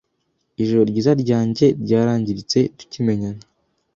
[0.61, 0.83] Ijoro
[1.23, 3.43] ryanjye ryarangiritse tukimenyana